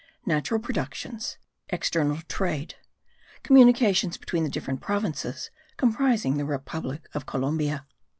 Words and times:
NATURAL 0.25 0.61
PRODUCTIONS. 0.61 1.37
EXTERNAL 1.69 2.21
TRADE. 2.27 2.73
COMMUNICATIONS 3.43 4.17
BETWEEN 4.17 4.43
THE 4.45 4.49
DIFFERENT 4.49 4.81
PROVINCES 4.81 5.51
COMPRISING 5.77 6.37
THE 6.37 6.45
REPUBLIC 6.45 7.07
OF 7.13 7.27
COLUMBIA. 7.27 7.85